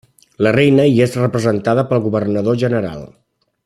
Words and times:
La 0.45 0.53
Reina 0.55 0.85
hi 0.93 1.03
és 1.05 1.13
representada 1.19 1.87
pel 1.93 2.05
governador-general. 2.09 3.09